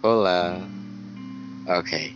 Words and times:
Hola. 0.00 0.62
Okay. 1.66 2.14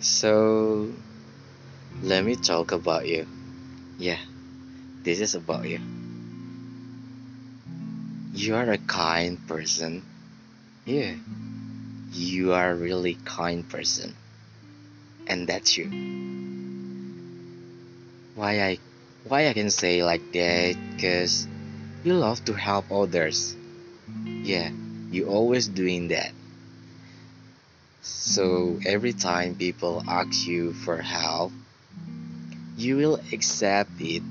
So, 0.00 0.90
let 2.00 2.24
me 2.24 2.36
talk 2.36 2.72
about 2.72 3.06
you. 3.06 3.26
Yeah, 3.98 4.16
this 5.04 5.20
is 5.20 5.34
about 5.34 5.68
you. 5.68 5.78
You 8.32 8.56
are 8.56 8.70
a 8.72 8.78
kind 8.78 9.36
person. 9.46 10.00
Yeah, 10.86 11.12
you 12.14 12.54
are 12.54 12.70
a 12.70 12.74
really 12.74 13.18
kind 13.26 13.68
person. 13.68 14.16
And 15.26 15.46
that's 15.46 15.76
you. 15.76 15.92
Why 18.36 18.64
I 18.64 18.78
why 19.28 19.48
I 19.48 19.52
can 19.52 19.68
say 19.68 20.02
like 20.02 20.32
that 20.32 20.80
cuz 20.96 21.46
you 22.04 22.14
love 22.14 22.42
to 22.46 22.54
help 22.54 22.90
others. 22.90 23.57
Yeah, 24.44 24.70
you 25.10 25.26
always 25.26 25.66
doing 25.66 26.08
that. 26.08 26.32
So 28.02 28.78
every 28.84 29.12
time 29.12 29.54
people 29.54 30.02
ask 30.06 30.46
you 30.46 30.72
for 30.72 30.96
help, 30.96 31.52
you 32.76 32.96
will 32.96 33.20
accept 33.32 33.90
it 34.00 34.22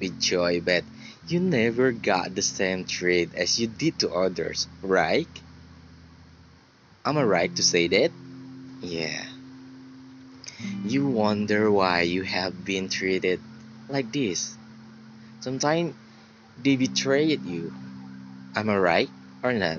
with 0.00 0.20
joy, 0.20 0.60
but 0.60 0.84
you 1.28 1.40
never 1.40 1.92
got 1.92 2.34
the 2.34 2.42
same 2.42 2.84
treat 2.84 3.34
as 3.34 3.58
you 3.58 3.66
did 3.66 3.98
to 4.00 4.10
others, 4.10 4.66
right? 4.82 5.28
Am 7.04 7.16
I 7.16 7.22
right 7.22 7.54
to 7.56 7.62
say 7.62 7.88
that? 7.88 8.10
Yeah. 8.82 9.24
You 10.84 11.06
wonder 11.06 11.70
why 11.70 12.02
you 12.02 12.22
have 12.22 12.64
been 12.64 12.88
treated 12.88 13.40
like 13.88 14.12
this. 14.12 14.56
Sometimes 15.40 15.94
they 16.62 16.76
betrayed 16.76 17.44
you. 17.44 17.72
Am 18.56 18.68
I 18.68 18.76
right 18.76 19.10
or 19.44 19.52
not? 19.52 19.78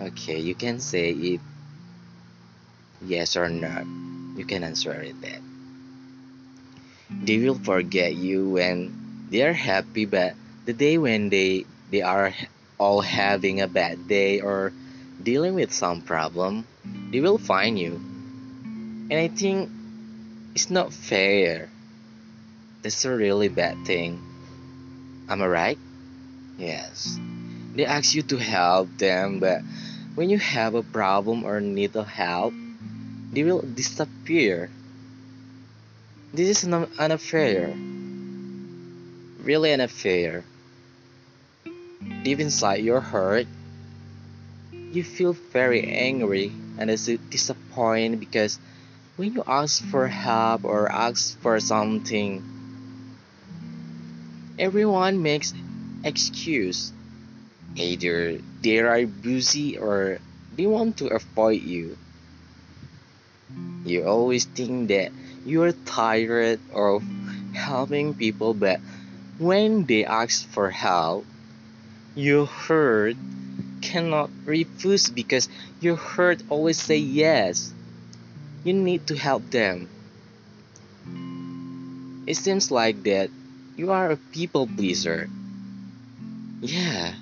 Okay, 0.00 0.40
you 0.40 0.54
can 0.56 0.80
say 0.80 1.12
it 1.12 1.40
yes 3.04 3.36
or 3.36 3.52
not. 3.52 3.84
You 4.36 4.44
can 4.48 4.64
answer 4.64 4.96
it 4.96 5.20
that. 5.20 5.44
They 7.12 7.36
will 7.38 7.60
forget 7.60 8.16
you 8.16 8.48
when 8.48 9.28
they 9.28 9.42
are 9.44 9.52
happy, 9.52 10.08
but 10.08 10.34
the 10.64 10.72
day 10.72 10.96
when 10.96 11.28
they 11.28 11.68
they 11.92 12.00
are 12.00 12.32
all 12.80 13.04
having 13.04 13.60
a 13.60 13.68
bad 13.68 14.08
day 14.08 14.40
or 14.40 14.72
dealing 15.22 15.54
with 15.54 15.72
some 15.72 16.00
problem, 16.00 16.64
they 17.12 17.20
will 17.20 17.38
find 17.38 17.78
you. 17.78 18.00
And 19.12 19.20
I 19.20 19.28
think 19.28 19.68
it's 20.56 20.72
not 20.72 20.96
fair. 20.96 21.68
That's 22.80 23.04
a 23.04 23.12
really 23.12 23.52
bad 23.52 23.84
thing. 23.84 24.16
Am 25.28 25.42
I 25.42 25.46
right? 25.46 25.78
Yes. 26.58 27.20
They 27.74 27.84
ask 27.84 28.14
you 28.14 28.22
to 28.30 28.38
help 28.38 28.86
them, 28.98 29.40
but 29.40 29.60
when 30.14 30.30
you 30.30 30.38
have 30.38 30.74
a 30.74 30.84
problem 30.84 31.42
or 31.42 31.60
need 31.60 31.92
help, 31.94 32.54
they 33.32 33.42
will 33.42 33.62
disappear. 33.62 34.70
This 36.32 36.62
is 36.62 36.64
an 36.70 36.86
unfair. 36.98 37.74
Really 39.42 39.72
unfair. 39.72 40.44
Deep 42.22 42.38
inside 42.38 42.84
your 42.86 43.00
heart, 43.00 43.48
you 44.70 45.02
feel 45.02 45.32
very 45.32 45.82
angry 45.82 46.52
and 46.78 46.88
disappointed 47.30 48.20
because 48.20 48.60
when 49.16 49.34
you 49.34 49.42
ask 49.46 49.82
for 49.90 50.06
help 50.06 50.64
or 50.64 50.90
ask 50.90 51.36
for 51.40 51.58
something, 51.58 52.38
everyone 54.60 55.22
makes 55.22 55.52
excuse 56.04 56.93
Either 57.76 58.38
they 58.62 58.78
are 58.78 59.06
busy 59.06 59.76
or 59.76 60.18
they 60.56 60.66
want 60.66 60.98
to 60.98 61.08
avoid 61.08 61.60
you. 61.60 61.96
You 63.84 64.06
always 64.06 64.44
think 64.44 64.88
that 64.88 65.12
you 65.44 65.62
are 65.62 65.72
tired 65.72 66.60
of 66.72 67.02
helping 67.52 68.14
people, 68.14 68.54
but 68.54 68.80
when 69.38 69.84
they 69.84 70.04
ask 70.04 70.46
for 70.48 70.70
help, 70.70 71.26
your 72.14 72.46
heart 72.46 73.16
cannot 73.82 74.30
refuse 74.46 75.10
because 75.10 75.48
your 75.80 75.96
heart 75.96 76.42
always 76.48 76.80
say 76.80 76.96
yes. 76.96 77.72
You 78.62 78.72
need 78.72 79.08
to 79.08 79.16
help 79.16 79.50
them. 79.50 79.90
It 82.26 82.36
seems 82.36 82.70
like 82.70 83.02
that 83.04 83.28
you 83.76 83.90
are 83.90 84.12
a 84.12 84.16
people 84.16 84.66
pleaser. 84.66 85.28
Yeah, 86.62 87.12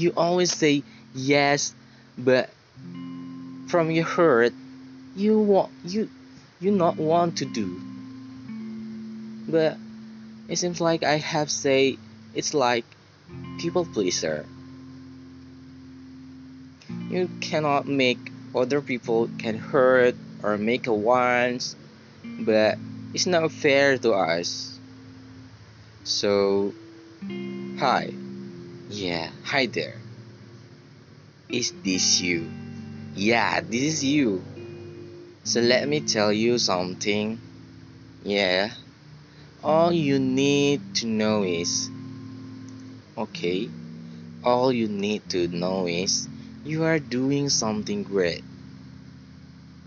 you 0.00 0.12
always 0.16 0.52
say 0.52 0.82
yes 1.14 1.74
but 2.16 2.48
from 3.68 3.90
your 3.90 4.04
heart 4.04 4.52
you 5.14 5.38
want 5.38 5.70
you 5.84 6.08
you 6.60 6.70
not 6.70 6.96
want 6.96 7.38
to 7.38 7.44
do. 7.44 7.80
But 9.48 9.76
it 10.48 10.56
seems 10.56 10.80
like 10.80 11.02
i 11.02 11.16
have 11.16 11.50
say 11.50 11.96
it's 12.34 12.54
like 12.54 12.84
people 13.58 13.84
pleaser. 13.84 14.46
You 17.08 17.28
cannot 17.40 17.86
make 17.86 18.18
other 18.54 18.80
people 18.80 19.28
can 19.38 19.58
hurt 19.58 20.14
or 20.42 20.58
make 20.58 20.86
a 20.86 20.94
once 20.94 21.76
but 22.40 22.78
it's 23.14 23.26
not 23.26 23.50
fair 23.52 23.98
to 23.98 24.12
us. 24.12 24.78
So 26.04 26.74
hi 27.78 28.29
yeah, 28.90 29.30
hi 29.44 29.66
there. 29.66 29.94
Is 31.48 31.72
this 31.84 32.20
you? 32.20 32.50
Yeah, 33.14 33.60
this 33.60 33.82
is 33.82 34.04
you. 34.04 34.42
So 35.44 35.60
let 35.60 35.86
me 35.88 36.00
tell 36.00 36.32
you 36.32 36.58
something. 36.58 37.38
Yeah, 38.24 38.70
all 39.62 39.92
you 39.92 40.18
need 40.18 40.82
to 40.96 41.06
know 41.06 41.44
is 41.44 41.88
okay, 43.16 43.70
all 44.42 44.72
you 44.72 44.88
need 44.88 45.28
to 45.30 45.46
know 45.48 45.86
is 45.86 46.28
you 46.64 46.82
are 46.82 46.98
doing 46.98 47.48
something 47.48 48.02
great. 48.02 48.42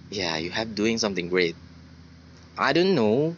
Yeah, 0.09 0.37
you 0.37 0.49
have 0.49 0.75
doing 0.75 0.97
something 0.97 1.27
great. 1.27 1.55
I 2.57 2.71
don't 2.71 2.95
know 2.95 3.35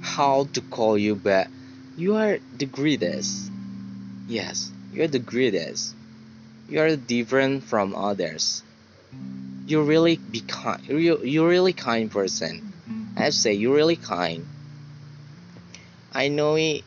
how 0.00 0.44
to 0.52 0.60
call 0.60 0.98
you, 0.98 1.14
but 1.14 1.48
you 1.96 2.16
are 2.16 2.38
the 2.58 2.66
greatest. 2.66 3.52
Yes, 4.26 4.72
you're 4.96 5.08
the 5.08 5.18
greatest. 5.18 5.94
You're 6.68 6.96
different 6.96 7.64
from 7.64 7.94
others. 7.94 8.62
You're 9.66 9.84
really 9.84 10.16
be 10.16 10.40
kind. 10.40 10.82
You're, 10.88 11.24
you're 11.24 11.48
really 11.48 11.74
kind 11.74 12.10
person. 12.10 12.72
I 13.16 13.30
say 13.30 13.52
you're 13.52 13.74
really 13.74 13.96
kind. 13.96 14.46
I 16.12 16.28
know 16.28 16.56
it. 16.56 16.82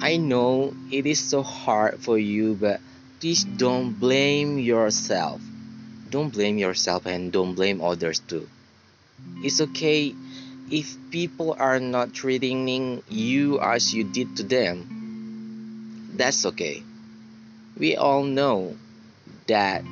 I 0.00 0.18
know 0.18 0.74
it 0.92 1.06
is 1.06 1.18
so 1.18 1.42
hard 1.42 2.00
for 2.00 2.18
you, 2.18 2.54
but 2.54 2.80
please 3.18 3.44
don't 3.44 3.94
blame 3.94 4.58
yourself. 4.58 5.40
Don't 6.10 6.30
blame 6.30 6.58
yourself 6.58 7.06
and 7.06 7.32
don't 7.32 7.54
blame 7.54 7.80
others 7.80 8.20
too. 8.20 8.46
It's 9.42 9.60
okay 9.60 10.14
if 10.70 10.96
people 11.10 11.56
are 11.58 11.80
not 11.80 12.12
treating 12.12 13.02
you 13.08 13.58
as 13.58 13.92
you 13.92 14.04
did 14.04 14.36
to 14.36 14.42
them 14.42 15.04
that's 16.14 16.46
okay. 16.46 16.82
We 17.76 17.96
all 17.96 18.22
know 18.22 18.76
that 19.48 19.82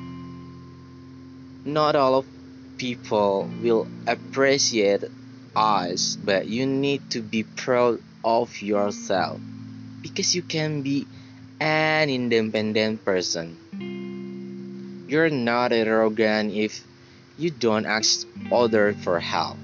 not 1.65 1.95
all 1.95 2.15
of 2.15 2.25
people 2.77 3.49
will 3.61 3.87
appreciate 4.07 5.03
us, 5.53 6.15
but 6.15 6.47
you 6.47 6.65
need 6.65 7.11
to 7.11 7.21
be 7.21 7.43
proud 7.43 7.99
of 8.23 8.61
yourself 8.61 9.39
because 10.01 10.33
you 10.33 10.41
can 10.41 10.81
be 10.81 11.05
an 11.59 12.09
independent 12.09 13.03
person. 13.03 13.57
You're 15.09 15.29
not 15.29 15.73
arrogant 15.73 16.53
if 16.53 16.87
you 17.37 17.51
don't 17.51 17.85
ask 17.85 18.25
others 18.49 18.95
for 19.03 19.19
help. 19.19 19.57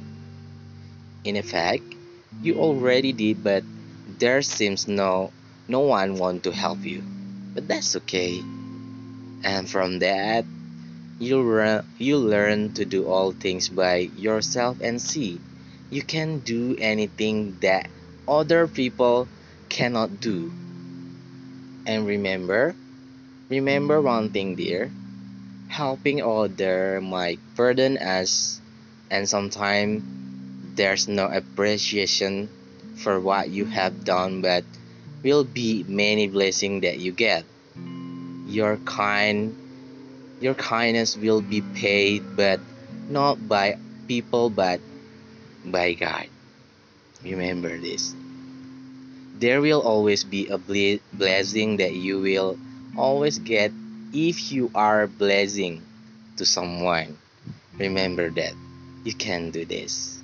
In 1.23 1.37
effect, 1.37 1.83
you 2.41 2.59
already 2.59 3.13
did, 3.13 3.43
but 3.43 3.63
there 4.19 4.41
seems 4.41 4.87
no 4.87 5.31
no 5.69 5.79
one 5.79 6.15
want 6.15 6.43
to 6.43 6.51
help 6.51 6.83
you. 6.83 7.03
But 7.53 7.67
that's 7.67 7.95
okay. 7.95 8.41
And 9.43 9.69
from 9.69 9.99
that, 9.99 10.45
you 11.19 11.41
learn 11.41 11.83
you 11.97 12.17
learn 12.17 12.73
to 12.73 12.85
do 12.85 13.07
all 13.07 13.31
things 13.31 13.67
by 13.67 14.09
yourself 14.15 14.77
and 14.81 15.01
see 15.01 15.39
you 15.89 16.01
can 16.01 16.39
do 16.39 16.75
anything 16.79 17.57
that 17.61 17.89
other 18.27 18.67
people 18.67 19.27
cannot 19.69 20.21
do. 20.21 20.51
And 21.85 22.05
remember, 22.05 22.75
remember 23.49 23.99
one 24.01 24.29
thing 24.29 24.55
dear, 24.55 24.91
helping 25.67 26.21
other 26.21 27.01
might 27.01 27.39
burden 27.55 27.97
us 27.97 28.61
and 29.09 29.27
sometimes 29.27 30.03
there's 30.75 31.07
no 31.07 31.25
appreciation 31.25 32.47
for 32.95 33.19
what 33.19 33.49
you 33.49 33.65
have 33.65 34.05
done 34.05 34.41
but 34.41 34.63
will 35.23 35.43
be 35.43 35.83
many 35.87 36.27
blessing 36.27 36.81
that 36.81 36.99
you 36.99 37.11
get. 37.11 37.43
Your 38.47 38.77
kind 38.85 39.55
your 40.39 40.55
kindness 40.55 41.17
will 41.17 41.41
be 41.41 41.61
paid 41.75 42.23
but 42.35 42.59
not 43.09 43.35
by 43.47 43.77
people 44.07 44.49
but 44.49 44.79
by 45.65 45.93
God. 45.93 46.27
Remember 47.23 47.77
this. 47.77 48.15
There 49.39 49.61
will 49.61 49.81
always 49.81 50.23
be 50.23 50.47
a 50.47 50.57
ble- 50.57 51.03
blessing 51.13 51.77
that 51.77 51.93
you 51.93 52.19
will 52.19 52.57
always 52.97 53.39
get 53.39 53.71
if 54.13 54.51
you 54.51 54.71
are 54.75 55.07
blessing 55.07 55.83
to 56.37 56.45
someone. 56.45 57.17
Remember 57.77 58.29
that. 58.31 58.53
You 59.03 59.13
can 59.13 59.51
do 59.51 59.63
this. 59.63 60.18